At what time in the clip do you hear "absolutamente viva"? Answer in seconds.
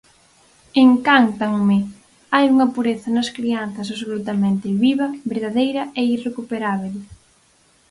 3.95-5.07